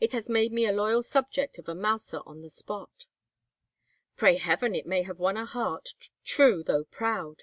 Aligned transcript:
It 0.00 0.12
has 0.14 0.28
made 0.28 0.52
a 0.52 0.72
loyal 0.72 1.00
subject 1.00 1.56
of 1.56 1.68
a 1.68 1.76
Mouser 1.76 2.22
on 2.26 2.40
the 2.42 2.50
spot." 2.50 3.06
"Pray 4.16 4.36
Heaven 4.36 4.74
it 4.74 4.84
may 4.84 5.04
have 5.04 5.20
won 5.20 5.36
a 5.36 5.46
heart, 5.46 5.90
true 6.24 6.64
though 6.64 6.82
proud!" 6.82 7.36